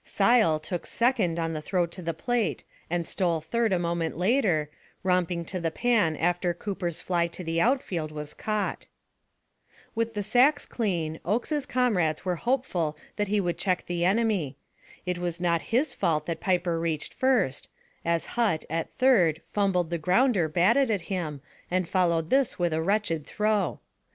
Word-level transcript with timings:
Sile 0.03 0.59
took 0.59 0.87
second 0.87 1.37
on 1.39 1.53
the 1.53 1.61
throw 1.61 1.85
to 1.85 2.01
the 2.01 2.11
plate, 2.15 2.63
and 2.89 3.05
stole 3.05 3.39
third 3.39 3.71
a 3.71 3.77
moment 3.77 4.17
later, 4.17 4.71
romping 5.03 5.45
to 5.45 5.59
the 5.59 5.69
pan 5.69 6.15
after 6.17 6.55
Cooper's 6.55 7.03
fly 7.03 7.27
to 7.27 7.43
the 7.43 7.61
outfield 7.61 8.11
was 8.11 8.33
caught. 8.33 8.87
With 9.93 10.15
the 10.15 10.23
sacks 10.23 10.65
clean, 10.65 11.19
Oakes' 11.23 11.67
comrades 11.67 12.25
were 12.25 12.37
hopeful 12.37 12.97
that 13.17 13.27
he 13.27 13.39
would 13.39 13.59
check 13.59 13.85
the 13.85 14.03
enemy. 14.03 14.57
It 15.05 15.19
was 15.19 15.39
not 15.39 15.61
his 15.69 15.93
fault 15.93 16.25
that 16.25 16.39
Piper 16.39 16.79
reached 16.79 17.13
first, 17.13 17.69
as 18.03 18.25
Hutt, 18.33 18.65
at 18.71 18.91
third, 18.97 19.41
fumbled 19.45 19.91
the 19.91 19.99
grounder 19.99 20.47
batted 20.49 20.89
at 20.89 21.01
him 21.13 21.41
and 21.69 21.87
followed 21.87 22.31
this 22.31 22.57
with 22.57 22.73
a 22.73 22.81
wretched 22.81 23.23
throw. 23.27 23.79